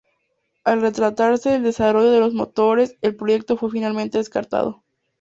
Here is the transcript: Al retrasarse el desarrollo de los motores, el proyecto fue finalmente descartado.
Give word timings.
Al 0.63 0.81
retrasarse 0.81 1.53
el 1.53 1.61
desarrollo 1.63 2.09
de 2.09 2.19
los 2.21 2.33
motores, 2.33 2.97
el 3.03 3.15
proyecto 3.15 3.55
fue 3.55 3.69
finalmente 3.69 4.17
descartado. 4.17 4.83